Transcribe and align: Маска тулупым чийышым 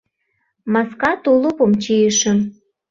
Маска 0.73 1.11
тулупым 1.23 1.71
чийышым 1.83 2.39